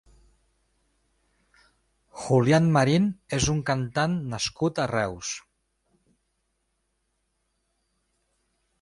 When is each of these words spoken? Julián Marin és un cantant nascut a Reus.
Julián 2.21 2.71
Marin 2.79 3.05
és 3.39 3.51
un 3.55 3.61
cantant 3.73 4.17
nascut 4.35 4.83
a 4.85 4.89
Reus. 4.95 5.37